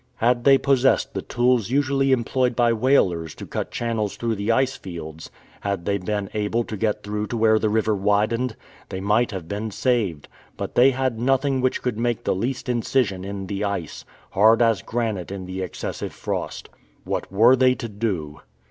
Had 0.15 0.45
they 0.45 0.57
possessed 0.57 1.13
the 1.13 1.21
tools 1.21 1.69
usually 1.69 2.11
employed 2.11 2.55
by 2.55 2.73
whalers 2.73 3.35
to 3.35 3.45
cut 3.45 3.69
channels 3.69 4.17
through 4.17 4.33
the 4.33 4.51
ice 4.51 4.75
fields 4.75 5.29
had 5.59 5.85
they 5.85 5.99
been 5.99 6.27
able 6.33 6.63
to 6.63 6.75
get 6.75 7.03
through 7.03 7.27
to 7.27 7.37
where 7.37 7.59
the 7.59 7.69
river 7.69 7.95
widened 7.95 8.55
they 8.89 8.99
might 8.99 9.29
have 9.29 9.47
been 9.47 9.69
saved. 9.69 10.27
But 10.57 10.73
they 10.73 10.89
had 10.89 11.19
nothing 11.19 11.61
which 11.61 11.83
could 11.83 11.99
make 11.99 12.23
the 12.23 12.33
least 12.33 12.67
incision 12.67 13.23
in 13.23 13.45
the 13.45 13.63
ice, 13.63 14.03
hard 14.31 14.59
as 14.59 14.81
granite 14.81 15.29
in 15.29 15.45
the 15.45 15.61
excessive 15.61 16.13
frost. 16.13 16.69
What 17.03 17.31
were 17.31 17.55
they 17.55 17.75
to 17.75 17.87
do? 17.87 18.41